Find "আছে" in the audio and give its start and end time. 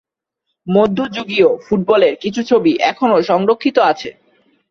3.91-4.09